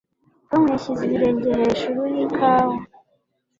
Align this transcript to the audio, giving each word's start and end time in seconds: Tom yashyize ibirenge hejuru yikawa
Tom 0.49 0.63
yashyize 0.73 1.01
ibirenge 1.05 1.49
hejuru 1.61 1.99
yikawa 2.13 2.75